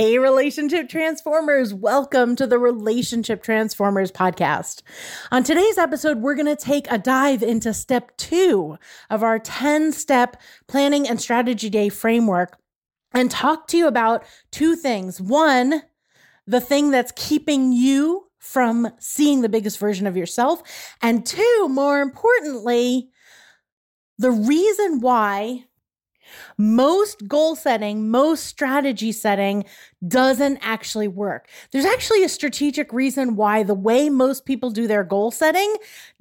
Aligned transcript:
Hey, 0.00 0.16
relationship 0.16 0.88
transformers, 0.88 1.74
welcome 1.74 2.34
to 2.36 2.46
the 2.46 2.58
Relationship 2.58 3.42
Transformers 3.42 4.10
podcast. 4.10 4.80
On 5.30 5.44
today's 5.44 5.76
episode, 5.76 6.22
we're 6.22 6.36
going 6.36 6.46
to 6.46 6.56
take 6.56 6.90
a 6.90 6.96
dive 6.96 7.42
into 7.42 7.74
step 7.74 8.16
two 8.16 8.78
of 9.10 9.22
our 9.22 9.38
10 9.38 9.92
step 9.92 10.40
planning 10.66 11.06
and 11.06 11.20
strategy 11.20 11.68
day 11.68 11.90
framework 11.90 12.56
and 13.12 13.30
talk 13.30 13.68
to 13.68 13.76
you 13.76 13.86
about 13.86 14.24
two 14.50 14.74
things. 14.74 15.20
One, 15.20 15.82
the 16.46 16.62
thing 16.62 16.90
that's 16.90 17.12
keeping 17.14 17.70
you 17.70 18.30
from 18.38 18.90
seeing 19.00 19.42
the 19.42 19.50
biggest 19.50 19.78
version 19.78 20.06
of 20.06 20.16
yourself. 20.16 20.62
And 21.02 21.26
two, 21.26 21.68
more 21.68 22.00
importantly, 22.00 23.10
the 24.16 24.30
reason 24.30 25.00
why 25.02 25.66
most 26.56 27.26
goal 27.28 27.56
setting, 27.56 28.10
most 28.10 28.44
strategy 28.44 29.12
setting 29.12 29.64
doesn't 30.06 30.58
actually 30.62 31.08
work. 31.08 31.48
There's 31.70 31.84
actually 31.84 32.24
a 32.24 32.28
strategic 32.28 32.92
reason 32.92 33.36
why 33.36 33.62
the 33.62 33.74
way 33.74 34.08
most 34.08 34.44
people 34.44 34.70
do 34.70 34.86
their 34.86 35.04
goal 35.04 35.30
setting 35.30 35.76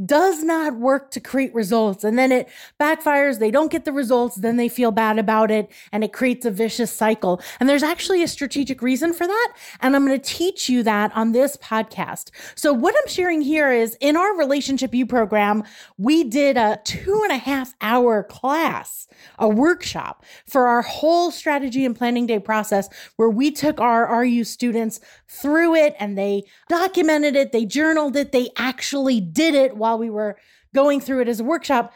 does 0.05 0.43
not 0.43 0.75
work 0.75 1.11
to 1.11 1.19
create 1.19 1.53
results. 1.53 2.03
And 2.03 2.17
then 2.17 2.31
it 2.31 2.49
backfires. 2.79 3.39
They 3.39 3.51
don't 3.51 3.71
get 3.71 3.85
the 3.85 3.93
results. 3.93 4.35
Then 4.35 4.57
they 4.57 4.69
feel 4.69 4.91
bad 4.91 5.17
about 5.17 5.51
it 5.51 5.71
and 5.91 6.03
it 6.03 6.11
creates 6.11 6.45
a 6.45 6.51
vicious 6.51 6.91
cycle. 6.91 7.41
And 7.59 7.69
there's 7.69 7.83
actually 7.83 8.21
a 8.23 8.27
strategic 8.27 8.81
reason 8.81 9.13
for 9.13 9.25
that. 9.25 9.53
And 9.81 9.95
I'm 9.95 10.05
going 10.05 10.19
to 10.19 10.29
teach 10.29 10.69
you 10.69 10.83
that 10.83 11.15
on 11.15 11.31
this 11.31 11.55
podcast. 11.57 12.31
So 12.55 12.73
what 12.73 12.95
I'm 12.99 13.07
sharing 13.07 13.41
here 13.41 13.71
is 13.71 13.97
in 14.01 14.17
our 14.17 14.37
relationship 14.37 14.93
U 14.93 15.05
program, 15.05 15.63
we 15.97 16.23
did 16.23 16.57
a 16.57 16.79
two 16.83 17.21
and 17.23 17.31
a 17.31 17.37
half 17.37 17.73
hour 17.81 18.23
class, 18.23 19.07
a 19.37 19.47
workshop 19.47 20.25
for 20.45 20.67
our 20.67 20.81
whole 20.81 21.31
strategy 21.31 21.85
and 21.85 21.95
planning 21.95 22.25
day 22.25 22.39
process 22.39 22.89
where 23.15 23.29
we 23.29 23.51
took 23.51 23.68
took 23.69 23.79
our 23.79 24.21
RU 24.21 24.43
students 24.43 24.99
through 25.27 25.75
it 25.75 25.95
and 25.99 26.17
they 26.17 26.43
documented 26.69 27.35
it, 27.35 27.51
they 27.51 27.65
journaled 27.65 28.15
it, 28.15 28.31
they 28.31 28.49
actually 28.57 29.21
did 29.21 29.53
it 29.53 29.77
while 29.77 29.97
we 29.97 30.09
were 30.09 30.37
going 30.73 30.99
through 30.99 31.21
it 31.21 31.27
as 31.27 31.39
a 31.39 31.43
workshop. 31.43 31.93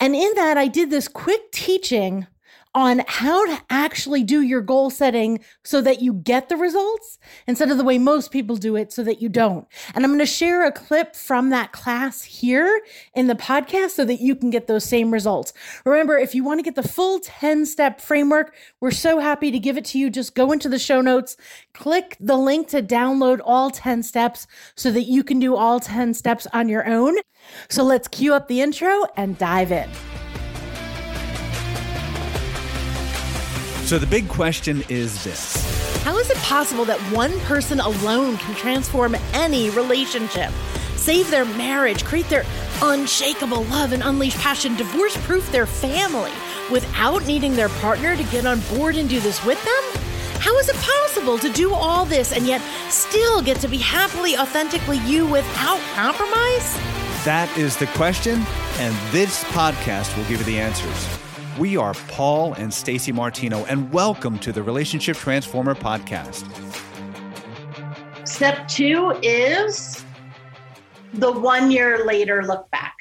And 0.00 0.16
in 0.16 0.32
that, 0.36 0.56
I 0.56 0.68
did 0.68 0.88
this 0.88 1.08
quick 1.08 1.52
teaching 1.52 2.26
on 2.74 3.02
how 3.06 3.44
to 3.46 3.62
actually 3.68 4.22
do 4.22 4.40
your 4.40 4.62
goal 4.62 4.88
setting 4.88 5.40
so 5.62 5.80
that 5.82 6.00
you 6.00 6.12
get 6.12 6.48
the 6.48 6.56
results 6.56 7.18
instead 7.46 7.70
of 7.70 7.76
the 7.76 7.84
way 7.84 7.98
most 7.98 8.30
people 8.30 8.56
do 8.56 8.76
it 8.76 8.92
so 8.92 9.02
that 9.04 9.20
you 9.20 9.28
don't. 9.28 9.66
And 9.94 10.04
I'm 10.04 10.10
going 10.10 10.18
to 10.20 10.26
share 10.26 10.64
a 10.64 10.72
clip 10.72 11.14
from 11.14 11.50
that 11.50 11.72
class 11.72 12.22
here 12.22 12.82
in 13.14 13.26
the 13.26 13.34
podcast 13.34 13.90
so 13.90 14.04
that 14.06 14.20
you 14.20 14.34
can 14.34 14.50
get 14.50 14.66
those 14.66 14.84
same 14.84 15.12
results. 15.12 15.52
Remember, 15.84 16.16
if 16.16 16.34
you 16.34 16.44
want 16.44 16.58
to 16.58 16.64
get 16.64 16.74
the 16.74 16.86
full 16.86 17.20
10 17.20 17.66
step 17.66 18.00
framework, 18.00 18.54
we're 18.80 18.90
so 18.90 19.18
happy 19.18 19.50
to 19.50 19.58
give 19.58 19.76
it 19.76 19.84
to 19.86 19.98
you. 19.98 20.08
Just 20.08 20.34
go 20.34 20.52
into 20.52 20.68
the 20.68 20.78
show 20.78 21.00
notes, 21.00 21.36
click 21.74 22.16
the 22.20 22.36
link 22.36 22.68
to 22.68 22.82
download 22.82 23.40
all 23.44 23.70
10 23.70 24.02
steps 24.02 24.46
so 24.76 24.90
that 24.90 25.02
you 25.02 25.22
can 25.22 25.38
do 25.38 25.56
all 25.56 25.78
10 25.78 26.14
steps 26.14 26.46
on 26.52 26.68
your 26.68 26.88
own. 26.88 27.16
So 27.68 27.82
let's 27.82 28.08
cue 28.08 28.34
up 28.34 28.48
the 28.48 28.60
intro 28.60 29.04
and 29.16 29.36
dive 29.36 29.72
in. 29.72 29.90
So 33.84 33.98
the 33.98 34.06
big 34.06 34.28
question 34.28 34.82
is 34.88 35.22
this 35.24 36.02
How 36.04 36.16
is 36.18 36.30
it 36.30 36.36
possible 36.38 36.84
that 36.86 36.98
one 37.12 37.38
person 37.40 37.80
alone 37.80 38.36
can 38.38 38.54
transform 38.54 39.16
any 39.32 39.70
relationship? 39.70 40.50
Save 40.96 41.30
their 41.30 41.44
marriage, 41.44 42.04
create 42.04 42.28
their 42.28 42.44
unshakable 42.80 43.64
love 43.64 43.92
and 43.92 44.02
unleash 44.02 44.36
passion, 44.36 44.76
divorce 44.76 45.16
proof 45.26 45.50
their 45.50 45.66
family 45.66 46.30
without 46.70 47.26
needing 47.26 47.54
their 47.54 47.68
partner 47.68 48.16
to 48.16 48.22
get 48.24 48.46
on 48.46 48.60
board 48.74 48.96
and 48.96 49.08
do 49.08 49.20
this 49.20 49.44
with 49.44 49.62
them? 49.64 50.02
How 50.40 50.56
is 50.58 50.68
it 50.68 50.76
possible 50.76 51.38
to 51.38 51.48
do 51.50 51.72
all 51.74 52.04
this 52.04 52.32
and 52.32 52.46
yet 52.46 52.62
still 52.88 53.42
get 53.42 53.58
to 53.58 53.68
be 53.68 53.78
happily, 53.78 54.36
authentically 54.36 54.98
you 54.98 55.26
without 55.26 55.80
compromise? 55.94 56.74
That 57.24 57.52
is 57.56 57.76
the 57.76 57.86
question, 57.88 58.42
and 58.78 59.12
this 59.12 59.44
podcast 59.44 60.16
will 60.16 60.24
give 60.24 60.38
you 60.38 60.44
the 60.44 60.58
answers. 60.58 61.21
We 61.58 61.76
are 61.76 61.92
Paul 62.08 62.54
and 62.54 62.72
Stacey 62.72 63.12
Martino, 63.12 63.66
and 63.66 63.92
welcome 63.92 64.38
to 64.38 64.52
the 64.52 64.62
Relationship 64.62 65.18
Transformer 65.18 65.74
podcast. 65.74 66.46
Step 68.26 68.66
two 68.68 69.18
is 69.22 70.02
the 71.12 71.30
one 71.30 71.70
year 71.70 72.06
later 72.06 72.42
look 72.42 72.70
back. 72.70 72.96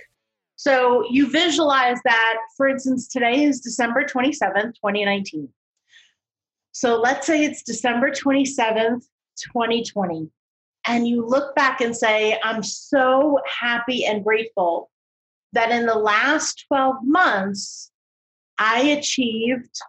So 0.58 1.06
you 1.10 1.32
visualize 1.32 1.98
that, 2.04 2.40
for 2.58 2.68
instance, 2.68 3.08
today 3.08 3.46
is 3.46 3.62
December 3.62 4.04
27th, 4.04 4.74
2019. 4.76 5.48
So 6.74 7.00
let's 7.00 7.26
say 7.26 7.46
it's 7.46 7.64
December 7.64 8.12
27th, 8.12 9.06
2020. 9.54 10.30
And 10.88 11.08
you 11.08 11.26
look 11.26 11.56
back 11.56 11.80
and 11.80 11.96
say, 11.96 12.38
I'm 12.44 12.64
so 12.64 13.40
happy 13.62 14.04
and 14.04 14.26
grateful 14.26 14.92
that 15.54 15.72
in 15.72 15.86
the 15.86 15.96
last 15.96 16.66
12 16.68 16.96
months, 17.04 17.91
I 18.58 18.82
achieved, 18.82 19.80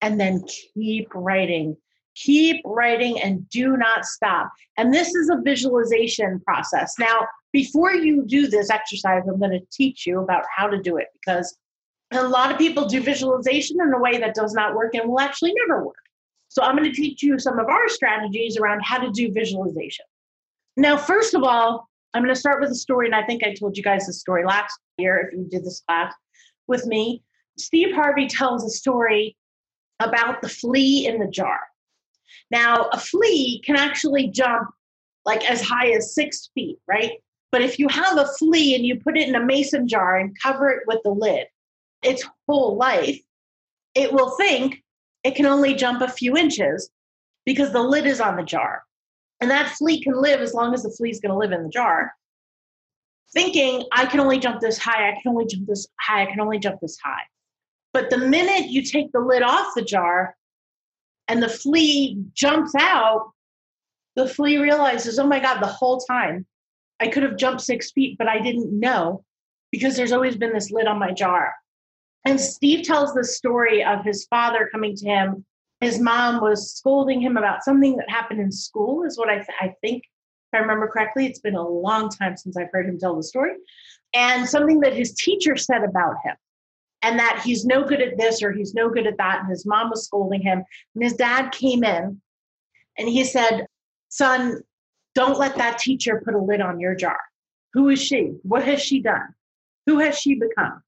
and 0.00 0.20
then 0.20 0.44
keep 0.74 1.08
writing. 1.14 1.76
Keep 2.14 2.62
writing 2.64 3.20
and 3.20 3.48
do 3.48 3.76
not 3.76 4.04
stop. 4.04 4.50
And 4.76 4.92
this 4.92 5.14
is 5.14 5.30
a 5.30 5.40
visualization 5.42 6.40
process. 6.40 6.94
Now, 6.98 7.26
before 7.52 7.94
you 7.94 8.24
do 8.26 8.48
this 8.48 8.70
exercise, 8.70 9.22
I'm 9.28 9.38
going 9.38 9.52
to 9.52 9.66
teach 9.72 10.06
you 10.06 10.20
about 10.20 10.44
how 10.54 10.66
to 10.66 10.80
do 10.80 10.96
it 10.96 11.06
because 11.14 11.56
a 12.12 12.26
lot 12.26 12.50
of 12.50 12.58
people 12.58 12.86
do 12.86 13.00
visualization 13.00 13.78
in 13.80 13.92
a 13.92 14.00
way 14.00 14.18
that 14.18 14.34
does 14.34 14.52
not 14.52 14.74
work 14.74 14.94
and 14.94 15.08
will 15.08 15.20
actually 15.20 15.54
never 15.54 15.84
work. 15.84 15.96
So, 16.48 16.62
I'm 16.62 16.76
going 16.76 16.90
to 16.90 16.96
teach 16.96 17.22
you 17.22 17.38
some 17.38 17.58
of 17.58 17.66
our 17.68 17.88
strategies 17.88 18.56
around 18.56 18.80
how 18.82 18.98
to 18.98 19.10
do 19.10 19.32
visualization. 19.32 20.04
Now, 20.76 20.96
first 20.96 21.34
of 21.34 21.42
all, 21.42 21.88
I'm 22.14 22.22
going 22.22 22.34
to 22.34 22.40
start 22.40 22.60
with 22.60 22.70
a 22.70 22.74
story, 22.74 23.06
and 23.06 23.14
I 23.14 23.22
think 23.24 23.44
I 23.44 23.52
told 23.54 23.76
you 23.76 23.82
guys 23.82 24.06
the 24.06 24.12
story 24.12 24.44
last 24.44 24.78
year 24.96 25.18
if 25.18 25.36
you 25.36 25.46
did 25.48 25.64
this 25.64 25.82
class 25.86 26.14
with 26.66 26.86
me. 26.86 27.22
Steve 27.58 27.94
Harvey 27.94 28.26
tells 28.26 28.64
a 28.64 28.70
story 28.70 29.36
about 30.00 30.40
the 30.42 30.48
flea 30.48 31.06
in 31.06 31.18
the 31.18 31.26
jar. 31.26 31.60
Now, 32.50 32.88
a 32.92 32.98
flea 32.98 33.60
can 33.64 33.76
actually 33.76 34.28
jump 34.28 34.68
like 35.24 35.48
as 35.50 35.60
high 35.60 35.90
as 35.90 36.14
six 36.14 36.50
feet, 36.54 36.78
right? 36.86 37.12
But 37.50 37.62
if 37.62 37.78
you 37.78 37.88
have 37.88 38.18
a 38.18 38.26
flea 38.38 38.74
and 38.74 38.84
you 38.84 39.00
put 39.00 39.16
it 39.16 39.28
in 39.28 39.34
a 39.34 39.44
mason 39.44 39.88
jar 39.88 40.18
and 40.18 40.36
cover 40.40 40.70
it 40.70 40.82
with 40.86 41.00
the 41.04 41.10
lid, 41.10 41.46
its 42.02 42.24
whole 42.46 42.76
life, 42.76 43.20
it 43.94 44.12
will 44.12 44.30
think 44.36 44.82
it 45.24 45.34
can 45.34 45.46
only 45.46 45.74
jump 45.74 46.00
a 46.00 46.08
few 46.08 46.36
inches 46.36 46.90
because 47.44 47.72
the 47.72 47.82
lid 47.82 48.06
is 48.06 48.20
on 48.20 48.36
the 48.36 48.42
jar. 48.42 48.82
And 49.40 49.50
that 49.50 49.70
flea 49.70 50.02
can 50.02 50.20
live 50.20 50.40
as 50.40 50.54
long 50.54 50.74
as 50.74 50.82
the 50.82 50.90
flea 50.90 51.10
is 51.10 51.20
going 51.20 51.32
to 51.32 51.38
live 51.38 51.52
in 51.52 51.62
the 51.62 51.68
jar, 51.68 52.12
thinking, 53.32 53.84
I 53.92 54.06
can 54.06 54.20
only 54.20 54.38
jump 54.38 54.60
this 54.60 54.78
high, 54.78 55.08
I 55.08 55.12
can 55.20 55.30
only 55.32 55.46
jump 55.46 55.66
this 55.66 55.86
high, 56.00 56.22
I 56.22 56.26
can 56.26 56.40
only 56.40 56.58
jump 56.58 56.80
this 56.80 56.98
high. 57.02 57.22
But 57.98 58.10
the 58.10 58.18
minute 58.18 58.70
you 58.70 58.82
take 58.82 59.10
the 59.10 59.18
lid 59.18 59.42
off 59.42 59.74
the 59.74 59.82
jar 59.82 60.36
and 61.26 61.42
the 61.42 61.48
flea 61.48 62.16
jumps 62.32 62.72
out, 62.78 63.32
the 64.14 64.28
flea 64.28 64.58
realizes, 64.58 65.18
oh 65.18 65.26
my 65.26 65.40
God, 65.40 65.58
the 65.60 65.66
whole 65.66 65.98
time 65.98 66.46
I 67.00 67.08
could 67.08 67.24
have 67.24 67.36
jumped 67.36 67.60
six 67.60 67.90
feet, 67.90 68.16
but 68.16 68.28
I 68.28 68.38
didn't 68.38 68.78
know 68.78 69.24
because 69.72 69.96
there's 69.96 70.12
always 70.12 70.36
been 70.36 70.52
this 70.52 70.70
lid 70.70 70.86
on 70.86 71.00
my 71.00 71.10
jar. 71.10 71.52
And 72.24 72.40
Steve 72.40 72.86
tells 72.86 73.14
the 73.14 73.24
story 73.24 73.82
of 73.82 74.04
his 74.04 74.26
father 74.26 74.68
coming 74.70 74.94
to 74.94 75.04
him. 75.04 75.44
His 75.80 75.98
mom 75.98 76.40
was 76.40 76.76
scolding 76.76 77.20
him 77.20 77.36
about 77.36 77.64
something 77.64 77.96
that 77.96 78.08
happened 78.08 78.40
in 78.40 78.52
school, 78.52 79.02
is 79.02 79.18
what 79.18 79.28
I, 79.28 79.38
th- 79.38 79.58
I 79.60 79.74
think, 79.80 80.04
if 80.04 80.56
I 80.56 80.58
remember 80.58 80.86
correctly. 80.86 81.26
It's 81.26 81.40
been 81.40 81.56
a 81.56 81.68
long 81.68 82.10
time 82.10 82.36
since 82.36 82.56
I've 82.56 82.70
heard 82.72 82.88
him 82.88 83.00
tell 83.00 83.16
the 83.16 83.24
story. 83.24 83.54
And 84.14 84.48
something 84.48 84.78
that 84.82 84.94
his 84.94 85.14
teacher 85.14 85.56
said 85.56 85.82
about 85.82 86.14
him 86.24 86.36
and 87.02 87.18
that 87.18 87.42
he's 87.44 87.64
no 87.64 87.84
good 87.84 88.00
at 88.00 88.18
this 88.18 88.42
or 88.42 88.52
he's 88.52 88.74
no 88.74 88.88
good 88.88 89.06
at 89.06 89.18
that. 89.18 89.40
And 89.40 89.50
his 89.50 89.66
mom 89.66 89.90
was 89.90 90.04
scolding 90.04 90.42
him. 90.42 90.62
And 90.94 91.04
his 91.04 91.14
dad 91.14 91.52
came 91.52 91.84
in 91.84 92.20
and 92.96 93.08
he 93.08 93.24
said, 93.24 93.66
Son, 94.08 94.60
don't 95.14 95.38
let 95.38 95.56
that 95.56 95.78
teacher 95.78 96.22
put 96.24 96.34
a 96.34 96.38
lid 96.38 96.60
on 96.60 96.80
your 96.80 96.94
jar. 96.94 97.18
Who 97.74 97.88
is 97.88 98.00
she? 98.00 98.32
What 98.42 98.64
has 98.64 98.80
she 98.80 99.00
done? 99.00 99.34
Who 99.86 99.98
has 99.98 100.18
she 100.18 100.34
become? 100.34 100.82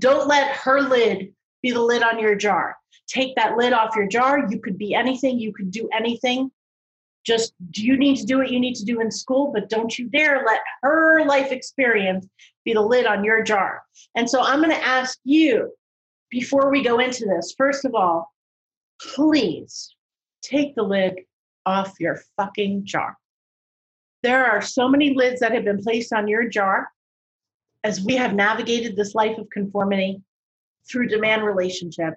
Don't 0.00 0.28
let 0.28 0.56
her 0.56 0.80
lid 0.80 1.32
be 1.62 1.70
the 1.70 1.80
lid 1.80 2.02
on 2.02 2.18
your 2.18 2.34
jar. 2.34 2.76
Take 3.06 3.36
that 3.36 3.56
lid 3.56 3.72
off 3.72 3.96
your 3.96 4.06
jar. 4.06 4.46
You 4.50 4.60
could 4.60 4.78
be 4.78 4.94
anything, 4.94 5.38
you 5.38 5.52
could 5.52 5.70
do 5.70 5.88
anything. 5.92 6.50
Just 7.24 7.54
do 7.70 7.84
you 7.84 7.96
need 7.96 8.16
to 8.16 8.26
do 8.26 8.38
what 8.38 8.50
you 8.50 8.58
need 8.58 8.74
to 8.76 8.84
do 8.84 9.00
in 9.00 9.10
school, 9.10 9.52
but 9.54 9.68
don't 9.68 9.96
you 9.98 10.08
dare 10.08 10.44
let 10.44 10.60
her 10.82 11.24
life 11.24 11.52
experience 11.52 12.26
be 12.64 12.72
the 12.72 12.80
lid 12.80 13.06
on 13.06 13.24
your 13.24 13.42
jar. 13.42 13.82
And 14.16 14.28
so 14.28 14.42
I'm 14.42 14.60
going 14.60 14.70
to 14.70 14.86
ask 14.86 15.18
you 15.24 15.72
before 16.30 16.70
we 16.70 16.82
go 16.82 16.98
into 16.98 17.26
this, 17.26 17.54
first 17.56 17.84
of 17.84 17.94
all, 17.94 18.32
please 19.00 19.94
take 20.42 20.74
the 20.74 20.82
lid 20.82 21.20
off 21.64 21.94
your 22.00 22.20
fucking 22.36 22.84
jar. 22.84 23.16
There 24.22 24.44
are 24.46 24.62
so 24.62 24.88
many 24.88 25.14
lids 25.14 25.40
that 25.40 25.52
have 25.52 25.64
been 25.64 25.82
placed 25.82 26.12
on 26.12 26.28
your 26.28 26.48
jar 26.48 26.88
as 27.84 28.00
we 28.00 28.14
have 28.16 28.34
navigated 28.34 28.96
this 28.96 29.14
life 29.14 29.38
of 29.38 29.50
conformity 29.50 30.22
through 30.90 31.08
demand 31.08 31.44
relationship, 31.44 32.14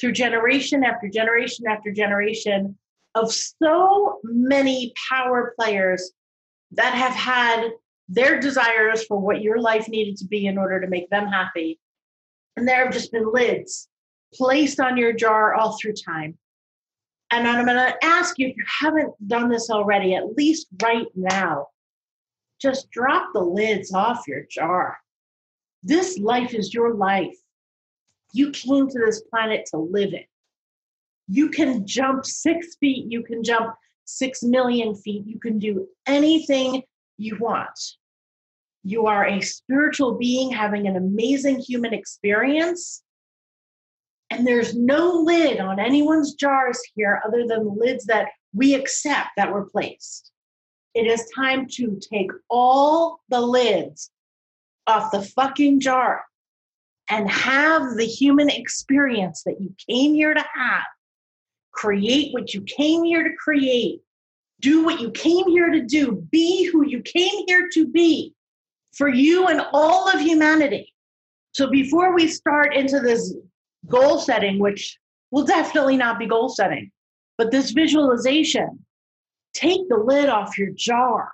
through 0.00 0.12
generation 0.12 0.84
after 0.84 1.08
generation 1.08 1.66
after 1.68 1.92
generation 1.92 2.76
of 3.14 3.32
so 3.32 4.20
many 4.24 4.92
power 5.10 5.54
players 5.58 6.12
that 6.72 6.94
have 6.94 7.12
had 7.12 7.70
their 8.08 8.40
desires 8.40 9.04
for 9.04 9.18
what 9.18 9.42
your 9.42 9.58
life 9.58 9.88
needed 9.88 10.16
to 10.18 10.26
be 10.26 10.46
in 10.46 10.58
order 10.58 10.80
to 10.80 10.86
make 10.86 11.08
them 11.10 11.26
happy. 11.26 11.78
And 12.56 12.66
there 12.66 12.84
have 12.84 12.92
just 12.92 13.12
been 13.12 13.30
lids 13.32 13.88
placed 14.34 14.80
on 14.80 14.96
your 14.96 15.12
jar 15.12 15.54
all 15.54 15.78
through 15.78 15.94
time. 15.94 16.36
And 17.30 17.48
I'm 17.48 17.64
going 17.64 17.76
to 17.76 18.04
ask 18.04 18.38
you 18.38 18.48
if 18.48 18.56
you 18.56 18.64
haven't 18.80 19.14
done 19.26 19.48
this 19.48 19.70
already, 19.70 20.14
at 20.14 20.36
least 20.36 20.68
right 20.82 21.06
now, 21.14 21.68
just 22.60 22.90
drop 22.90 23.30
the 23.32 23.40
lids 23.40 23.92
off 23.94 24.28
your 24.28 24.44
jar. 24.50 24.98
This 25.82 26.18
life 26.18 26.54
is 26.54 26.74
your 26.74 26.94
life. 26.94 27.36
You 28.32 28.50
came 28.50 28.88
to 28.88 28.98
this 28.98 29.22
planet 29.22 29.66
to 29.70 29.78
live 29.78 30.12
it. 30.12 30.26
You 31.28 31.48
can 31.48 31.86
jump 31.86 32.24
six 32.24 32.76
feet, 32.76 33.10
you 33.10 33.22
can 33.22 33.42
jump 33.42 33.74
six 34.04 34.42
million 34.42 34.94
feet, 34.94 35.26
you 35.26 35.38
can 35.38 35.58
do 35.58 35.86
anything 36.06 36.82
you 37.16 37.36
want. 37.38 37.78
You 38.84 39.06
are 39.06 39.26
a 39.26 39.40
spiritual 39.40 40.18
being 40.18 40.50
having 40.50 40.86
an 40.86 40.96
amazing 40.96 41.60
human 41.60 41.94
experience. 41.94 43.02
And 44.30 44.46
there's 44.46 44.74
no 44.74 45.12
lid 45.12 45.60
on 45.60 45.78
anyone's 45.78 46.34
jars 46.34 46.80
here 46.94 47.22
other 47.24 47.46
than 47.46 47.64
the 47.64 47.70
lids 47.70 48.06
that 48.06 48.28
we 48.54 48.74
accept 48.74 49.28
that 49.36 49.52
were 49.52 49.66
placed. 49.66 50.32
It 50.94 51.06
is 51.06 51.30
time 51.34 51.66
to 51.72 51.98
take 52.00 52.30
all 52.50 53.20
the 53.28 53.40
lids 53.40 54.10
off 54.86 55.12
the 55.12 55.22
fucking 55.22 55.80
jar 55.80 56.24
and 57.08 57.30
have 57.30 57.96
the 57.96 58.06
human 58.06 58.50
experience 58.50 59.42
that 59.44 59.60
you 59.60 59.74
came 59.88 60.14
here 60.14 60.34
to 60.34 60.44
have. 60.54 60.82
Create 61.72 62.32
what 62.32 62.54
you 62.54 62.62
came 62.62 63.04
here 63.04 63.22
to 63.22 63.34
create. 63.36 64.00
Do 64.60 64.84
what 64.84 65.00
you 65.00 65.10
came 65.10 65.48
here 65.48 65.70
to 65.70 65.82
do. 65.82 66.26
Be 66.30 66.64
who 66.64 66.86
you 66.86 67.02
came 67.02 67.46
here 67.46 67.68
to 67.72 67.86
be 67.86 68.34
for 68.92 69.08
you 69.08 69.48
and 69.48 69.62
all 69.72 70.08
of 70.08 70.20
humanity. 70.20 70.92
So 71.52 71.68
before 71.70 72.14
we 72.14 72.28
start 72.28 72.74
into 72.74 73.00
this 73.00 73.34
goal 73.88 74.18
setting, 74.18 74.58
which 74.58 74.98
will 75.30 75.44
definitely 75.44 75.96
not 75.96 76.18
be 76.18 76.26
goal 76.26 76.48
setting, 76.48 76.90
but 77.38 77.50
this 77.50 77.70
visualization, 77.70 78.84
take 79.54 79.88
the 79.88 79.96
lid 79.96 80.28
off 80.28 80.56
your 80.56 80.70
jar 80.70 81.32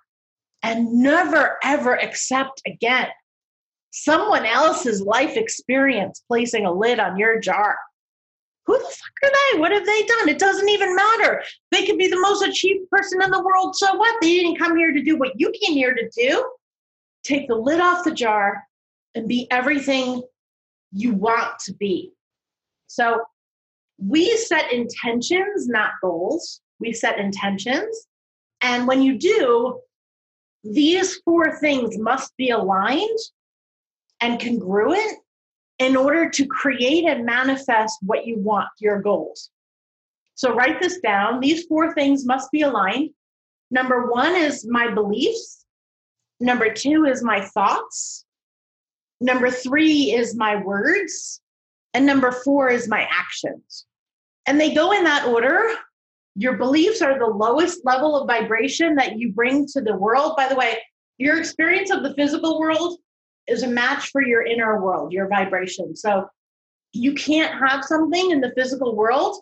and 0.63 0.93
never 0.93 1.59
ever 1.63 1.95
accept 2.01 2.63
again 2.67 3.09
someone 3.91 4.45
else's 4.45 5.01
life 5.01 5.37
experience 5.37 6.23
placing 6.29 6.67
a 6.67 6.73
lid 6.73 6.99
on 6.99 7.19
your 7.19 7.41
jar. 7.41 7.79
Who 8.69 8.77
the 8.77 8.85
fuck 8.85 9.31
are 9.31 9.31
they? 9.55 9.61
What 9.61 9.73
have 9.73 9.87
they 9.87 10.03
done? 10.03 10.29
It 10.29 10.39
doesn't 10.39 10.69
even 10.69 10.95
matter. 10.95 11.43
They 11.71 11.87
could 11.87 11.97
be 11.97 12.09
the 12.09 12.21
most 12.21 12.47
achieved 12.47 12.89
person 12.91 13.23
in 13.23 13.31
the 13.31 13.43
world. 13.43 13.75
So 13.75 13.97
what? 13.97 14.15
They 14.21 14.35
didn't 14.41 14.59
come 14.59 14.77
here 14.77 14.93
to 14.93 15.03
do 15.03 15.17
what 15.17 15.33
you 15.41 15.51
came 15.63 15.75
here 15.75 15.95
to 15.95 16.11
do. 16.15 16.53
Take 17.25 17.49
the 17.49 17.55
lid 17.55 17.81
off 17.81 18.05
the 18.05 18.13
jar 18.13 18.63
and 19.15 19.27
be 19.27 19.51
everything 19.51 20.23
you 20.93 21.15
want 21.15 21.59
to 21.61 21.73
be. 21.73 22.13
So 22.89 23.23
we 23.97 24.37
set 24.37 24.71
intentions, 24.71 25.67
not 25.67 25.93
goals. 26.03 26.61
We 26.79 26.93
set 26.93 27.19
intentions. 27.19 28.07
And 28.61 28.87
when 28.87 29.01
you 29.01 29.19
do, 29.19 29.81
these 30.63 31.17
four 31.25 31.59
things 31.59 31.97
must 31.97 32.37
be 32.37 32.51
aligned 32.51 33.19
and 34.21 34.39
congruent 34.39 35.21
in 35.79 35.97
order 35.97 36.29
to 36.29 36.47
create 36.47 37.05
and 37.05 37.25
manifest 37.25 37.99
what 38.03 38.27
you 38.27 38.39
want, 38.39 38.69
your 38.79 39.01
goals. 39.01 39.51
So 40.35 40.55
write 40.55 40.81
this 40.81 41.01
down. 41.01 41.41
These 41.41 41.65
four 41.65 41.95
things 41.95 42.25
must 42.25 42.51
be 42.51 42.63
aligned. 42.63 43.11
Number 43.71 44.11
one 44.11 44.35
is 44.35 44.67
my 44.67 44.93
beliefs. 44.93 45.65
Number 46.41 46.73
two 46.73 47.05
is 47.05 47.23
my 47.23 47.41
thoughts. 47.41 48.25
Number 49.21 49.51
three 49.51 50.13
is 50.13 50.37
my 50.37 50.57
words. 50.57 51.41
And 51.95 52.07
number 52.07 52.31
four 52.31 52.69
is 52.69 52.89
my 52.89 53.09
actions. 53.11 53.87
And 54.47 54.61
they 54.61 54.75
go 54.75 54.93
in 54.93 55.05
that 55.05 55.27
order. 55.27 55.75
Your 56.37 56.57
beliefs 56.57 57.03
are 57.03 57.19
the 57.19 57.27
lowest 57.27 57.85
level 57.85 58.17
of 58.17 58.29
vibration 58.29 58.95
that 58.95 59.19
you 59.19 59.33
bring 59.33 59.67
to 59.73 59.81
the 59.81 59.97
world. 59.97 60.35
By 60.37 60.49
the 60.49 60.55
way, 60.55 60.79
your 61.19 61.39
experience 61.39 61.91
of 61.91 62.05
the 62.05 62.15
physical 62.15 62.61
world 62.61 62.99
is 63.49 63.63
a 63.63 63.69
match 63.69 64.11
for 64.11 64.23
your 64.23 64.45
inner 64.45 64.81
world, 64.81 65.13
your 65.13 65.29
vibration. 65.29 65.97
So 65.97 66.29
you 66.93 67.15
can't 67.15 67.59
have 67.59 67.85
something 67.85 68.31
in 68.31 68.41
the 68.41 68.53
physical 68.57 68.95
world 68.95 69.37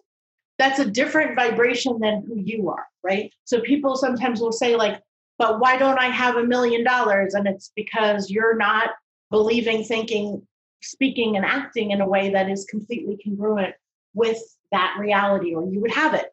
that's 0.58 0.78
a 0.78 0.90
different 0.90 1.36
vibration 1.36 1.98
than 2.00 2.24
who 2.26 2.40
you 2.40 2.70
are, 2.70 2.86
right? 3.02 3.30
So 3.44 3.60
people 3.60 3.96
sometimes 3.96 4.40
will 4.40 4.52
say, 4.52 4.74
like, 4.74 5.00
but 5.38 5.60
why 5.60 5.76
don't 5.76 5.98
I 5.98 6.06
have 6.06 6.36
a 6.36 6.44
million 6.44 6.82
dollars? 6.82 7.34
And 7.34 7.46
it's 7.46 7.72
because 7.76 8.30
you're 8.30 8.56
not 8.56 8.90
believing, 9.30 9.84
thinking, 9.84 10.46
speaking, 10.82 11.36
and 11.36 11.44
acting 11.44 11.90
in 11.90 12.00
a 12.00 12.08
way 12.08 12.30
that 12.30 12.48
is 12.48 12.64
completely 12.64 13.18
congruent 13.22 13.74
with 14.14 14.38
that 14.72 14.96
reality, 14.98 15.54
or 15.54 15.68
you 15.70 15.80
would 15.80 15.92
have 15.92 16.14
it. 16.14 16.32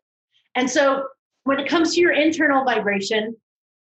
And 0.56 0.70
so 0.70 1.08
when 1.44 1.60
it 1.60 1.68
comes 1.68 1.94
to 1.94 2.02
your 2.02 2.14
internal 2.14 2.64
vibration, 2.64 3.36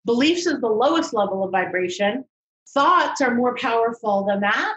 beliefs 0.04 0.46
is 0.46 0.60
the 0.60 0.66
lowest 0.66 1.14
level 1.14 1.44
of 1.44 1.52
vibration. 1.52 2.24
Thoughts 2.68 3.20
are 3.20 3.34
more 3.34 3.56
powerful 3.56 4.24
than 4.24 4.40
that. 4.40 4.74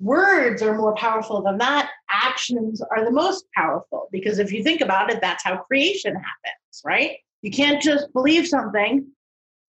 Words 0.00 0.60
are 0.62 0.76
more 0.76 0.94
powerful 0.94 1.42
than 1.42 1.58
that. 1.58 1.90
Actions 2.10 2.82
are 2.90 3.04
the 3.04 3.10
most 3.10 3.46
powerful 3.54 4.08
because 4.12 4.38
if 4.38 4.52
you 4.52 4.62
think 4.62 4.80
about 4.80 5.10
it, 5.10 5.20
that's 5.20 5.44
how 5.44 5.56
creation 5.56 6.14
happens, 6.14 6.82
right? 6.84 7.16
You 7.42 7.50
can't 7.50 7.80
just 7.80 8.12
believe 8.12 8.46
something 8.46 9.06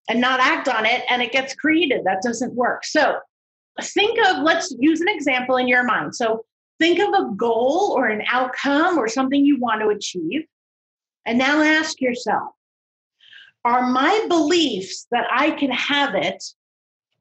and 0.08 0.20
not 0.20 0.40
act 0.40 0.68
on 0.68 0.84
it 0.84 1.02
and 1.08 1.22
it 1.22 1.32
gets 1.32 1.54
created. 1.54 2.02
That 2.04 2.22
doesn't 2.22 2.54
work. 2.54 2.84
So 2.84 3.18
think 3.80 4.18
of, 4.26 4.42
let's 4.42 4.74
use 4.78 5.00
an 5.00 5.08
example 5.08 5.56
in 5.56 5.68
your 5.68 5.84
mind. 5.84 6.14
So 6.14 6.44
think 6.78 6.98
of 6.98 7.08
a 7.14 7.34
goal 7.36 7.94
or 7.96 8.06
an 8.08 8.22
outcome 8.30 8.98
or 8.98 9.08
something 9.08 9.44
you 9.44 9.58
want 9.58 9.80
to 9.80 9.88
achieve. 9.88 10.44
And 11.24 11.38
now 11.38 11.62
ask 11.62 12.00
yourself, 12.00 12.50
are 13.64 13.90
my 13.90 14.26
beliefs 14.28 15.06
that 15.10 15.26
I 15.30 15.50
can 15.52 15.70
have 15.70 16.14
it 16.14 16.42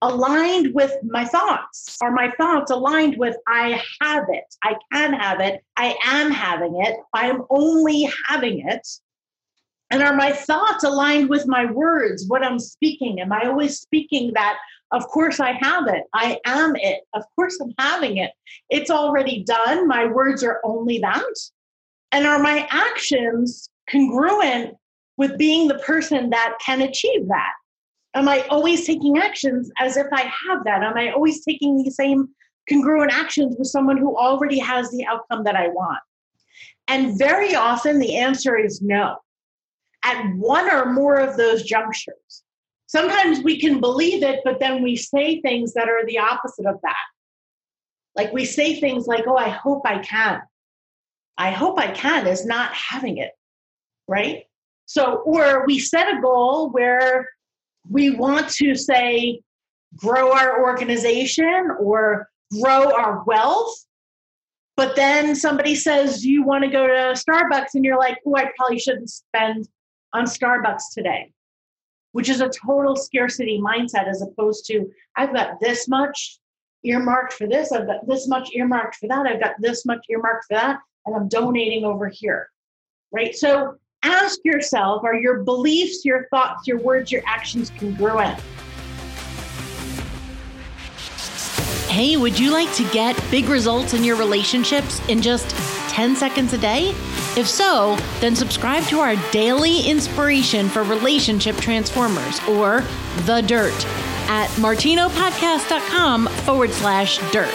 aligned 0.02 0.74
with 0.74 0.94
my 1.04 1.26
thoughts? 1.26 1.98
Are 2.02 2.12
my 2.12 2.32
thoughts 2.32 2.72
aligned 2.72 3.18
with 3.18 3.36
I 3.48 3.82
have 4.02 4.26
it, 4.30 4.56
I 4.64 4.76
can 4.92 5.14
have 5.14 5.40
it, 5.40 5.64
I 5.78 5.96
am 6.04 6.32
having 6.32 6.82
it, 6.82 6.98
I 7.14 7.28
am 7.28 7.44
only 7.50 8.12
having 8.28 8.68
it? 8.68 8.88
And 9.92 10.04
are 10.04 10.16
my 10.16 10.32
thoughts 10.32 10.84
aligned 10.84 11.30
with 11.30 11.48
my 11.48 11.66
words, 11.66 12.26
what 12.28 12.44
I'm 12.44 12.60
speaking? 12.60 13.20
Am 13.22 13.32
I 13.32 13.46
always 13.46 13.80
speaking 13.80 14.32
that, 14.34 14.58
of 14.92 15.08
course 15.08 15.40
I 15.40 15.54
have 15.62 15.88
it, 15.88 16.04
I 16.14 16.40
am 16.46 16.76
it, 16.76 17.02
of 17.14 17.24
course 17.36 17.60
I'm 17.62 17.74
having 17.80 18.18
it, 18.18 18.32
it's 18.70 18.90
already 18.90 19.44
done, 19.44 19.88
my 19.88 20.06
words 20.06 20.44
are 20.44 20.60
only 20.64 21.00
that? 21.00 21.24
And 22.12 22.26
are 22.26 22.40
my 22.40 22.68
actions 22.70 23.70
congruent 23.90 24.76
with 25.18 25.38
being 25.38 25.68
the 25.68 25.80
person 25.80 26.30
that 26.32 26.58
can 26.66 26.82
achieve 26.82 27.28
that? 27.28 27.54
Am 28.16 28.30
I 28.30 28.42
always 28.50 28.86
taking 28.86 29.18
actions 29.18 29.70
as 29.78 29.98
if 29.98 30.08
I 30.14 30.22
have 30.22 30.64
that? 30.64 30.84
Am 30.84 30.98
I 30.98 31.12
always 31.12 31.44
taking 31.44 31.84
the 31.84 31.92
same 31.92 32.30
congruent 32.70 33.14
actions 33.14 33.56
with 33.60 33.68
someone 33.68 33.98
who 33.98 34.18
already 34.18 34.58
has 34.60 34.90
the 34.90 35.06
outcome 35.06 35.44
that 35.44 35.56
I 35.56 35.68
want? 35.68 36.00
And 36.88 37.20
very 37.20 37.56
often 37.56 38.00
the 38.00 38.16
answer 38.16 38.58
is 38.58 38.82
no. 38.82 39.18
At 40.04 40.34
one 40.36 40.72
or 40.72 40.94
more 40.94 41.16
of 41.16 41.36
those 41.36 41.64
junctures. 41.64 42.44
Sometimes 42.88 43.42
we 43.44 43.60
can 43.60 43.82
believe 43.82 44.24
it, 44.24 44.42
but 44.46 44.60
then 44.60 44.82
we 44.82 44.96
say 44.96 45.42
things 45.42 45.74
that 45.74 45.90
are 45.90 46.06
the 46.06 46.20
opposite 46.20 46.68
of 46.68 46.80
that. 46.84 46.96
Like 48.16 48.32
we 48.32 48.46
say 48.46 48.80
things 48.80 49.08
like, 49.08 49.26
oh, 49.28 49.36
I 49.36 49.50
hope 49.50 49.82
I 49.86 49.98
can. 50.00 50.42
I 51.38 51.52
hope 51.52 51.78
I 51.78 51.92
can 51.92 52.28
is 52.28 52.46
not 52.46 52.72
having 52.74 53.18
it, 53.18 53.32
right? 54.08 54.44
So, 54.86 55.16
or 55.26 55.66
we 55.66 55.80
set 55.80 56.16
a 56.16 56.22
goal 56.22 56.70
where 56.70 57.28
we 57.90 58.12
want 58.12 58.50
to 58.50 58.76
say 58.76 59.42
grow 59.96 60.34
our 60.34 60.62
organization 60.62 61.70
or 61.80 62.30
grow 62.62 62.92
our 62.94 63.24
wealth. 63.26 63.74
But 64.78 64.96
then 64.96 65.36
somebody 65.36 65.76
says 65.76 66.26
you 66.26 66.44
want 66.44 66.64
to 66.64 66.70
go 66.70 66.86
to 66.88 67.14
starbucks? 67.14 67.76
And 67.76 67.86
you're 67.86 67.98
like 67.98 68.20
oh 68.26 68.36
i 68.36 68.52
probably 68.58 68.80
shouldn't 68.80 69.10
spend 69.10 69.68
on 70.14 70.26
starbucks 70.26 70.94
today. 70.94 71.32
Which 72.12 72.30
is 72.30 72.42
a 72.42 72.50
total 72.50 72.96
scarcity 72.96 73.60
mindset 73.62 74.08
as 74.08 74.22
opposed 74.22 74.66
to 74.68 74.90
i've 75.16 75.34
got 75.34 75.60
this 75.62 75.88
much 75.88 76.40
earmarked 76.84 77.34
for 77.34 77.48
this 77.48 77.72
i've 77.72 77.88
got 77.88 78.08
this 78.08 78.28
much 78.28 78.52
earmarked 78.54 78.96
for 78.96 79.08
that 79.08 79.26
i've 79.26 79.42
got 79.42 79.56
this 79.60 79.86
much 79.86 80.06
earmarked 80.10 80.46
for 80.48 80.56
that 80.56 80.80
and 81.06 81.16
i'm 81.16 81.28
donating 81.28 81.84
over 81.84 82.10
here. 82.10 82.50
Right? 83.12 83.36
So 83.36 83.76
ask 84.06 84.40
yourself 84.46 85.04
are 85.04 85.16
your 85.16 85.44
beliefs, 85.44 86.06
your 86.06 86.28
thoughts, 86.30 86.68
your 86.68 86.80
words, 86.80 87.12
your 87.12 87.22
actions 87.26 87.72
congruent? 87.78 88.40
Hey, 91.90 92.18
would 92.18 92.38
you 92.38 92.52
like 92.52 92.72
to 92.74 92.84
get 92.92 93.16
big 93.32 93.46
results 93.46 93.94
in 93.94 94.04
your 94.04 94.18
relationships 94.18 95.02
in 95.08 95.22
just 95.22 95.50
10 95.90 96.16
seconds 96.16 96.52
a 96.52 96.58
day? 96.58 96.90
If 97.38 97.48
so, 97.48 97.96
then 98.20 98.36
subscribe 98.36 98.84
to 98.86 99.00
our 99.00 99.16
daily 99.32 99.82
inspiration 99.82 100.68
for 100.68 100.84
relationship 100.84 101.56
transformers 101.58 102.42
or 102.50 102.84
The 103.20 103.42
Dirt 103.42 103.86
at 104.28 104.50
martinopodcast.com 104.58 106.28
forward 106.28 106.72
slash 106.72 107.20
dirt. 107.32 107.54